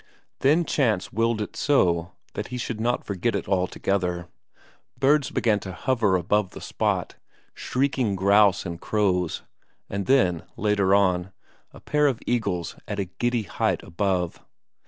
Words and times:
Then 0.39 0.65
chance 0.65 1.13
willed 1.13 1.41
it 1.41 1.55
so 1.55 2.13
that 2.33 2.47
he 2.47 2.57
should 2.57 2.81
not 2.81 3.03
forget 3.05 3.35
it 3.35 3.47
altogether; 3.47 4.29
birds 4.99 5.29
began 5.29 5.59
to 5.59 5.73
hover 5.73 6.15
above 6.15 6.53
the 6.53 6.59
spot, 6.59 7.17
shrieking 7.53 8.15
grouse 8.15 8.65
and 8.65 8.81
crows, 8.81 9.43
and 9.91 10.07
then, 10.07 10.41
later 10.57 10.95
on, 10.95 11.31
a 11.71 11.79
pair 11.79 12.07
of 12.07 12.19
eagles 12.25 12.75
at 12.87 12.97
a 12.97 13.05
giddy 13.05 13.43
height 13.43 13.83
above. 13.83 14.39